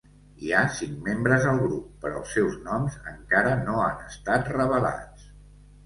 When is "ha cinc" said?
0.53-0.95